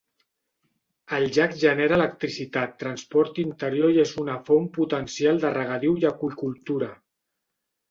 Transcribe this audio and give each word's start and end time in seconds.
El 1.17 1.25
llac 1.35 1.53
genera 1.63 1.95
electricitat, 1.97 2.73
transport 2.85 3.43
interior 3.45 3.93
i 3.99 4.03
és 4.07 4.15
una 4.25 4.39
font 4.49 4.67
potencial 4.81 5.41
de 5.47 5.55
regadiu 5.61 5.97
i 6.05 6.11
aqüicultura. 6.15 6.91